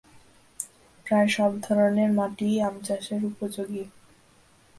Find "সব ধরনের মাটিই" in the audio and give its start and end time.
1.29-2.55